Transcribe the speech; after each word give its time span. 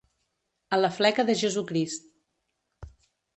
A 0.77 0.79
la 0.79 0.89
fleca 0.95 1.25
de 1.27 1.35
Jesucrist. 1.43 2.09